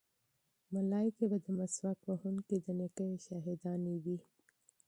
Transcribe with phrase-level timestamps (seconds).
[0.73, 4.17] ملایکې به د مسواک وهونکي د نیکیو شاهدانې وي.